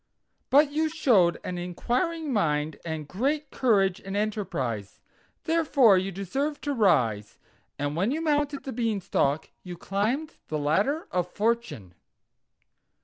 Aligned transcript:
But 0.49 0.71
you 0.71 0.89
showed 0.89 1.39
an 1.43 1.59
inquiring 1.59 2.33
mind, 2.33 2.77
and 2.83 3.07
great 3.07 3.51
courage 3.51 3.99
and 3.99 4.17
enterprise, 4.17 4.99
therefore 5.43 5.95
you 5.95 6.11
deserve 6.11 6.59
to 6.61 6.73
rise; 6.73 7.37
and 7.77 7.95
when 7.95 8.09
you 8.09 8.19
mounted 8.19 8.63
the 8.63 8.73
Beanstalk 8.73 9.51
you 9.61 9.77
climbed 9.77 10.37
the 10.47 10.57
Ladder 10.57 11.07
of 11.11 11.29
Fortune." 11.31 11.93